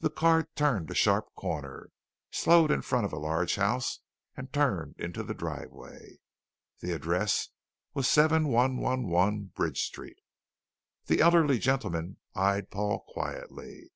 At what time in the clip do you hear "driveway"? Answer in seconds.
5.32-6.18